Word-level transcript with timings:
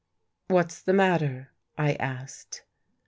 "What's 0.47 0.81
the 0.81 0.93
matter?" 0.93 1.51
I 1.77 1.93
asked. 1.93 2.63